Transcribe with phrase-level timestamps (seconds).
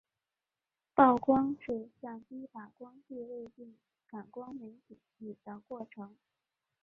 [0.95, 3.77] 曝光是相机把光记录进
[4.07, 6.17] 感光媒体里的过程。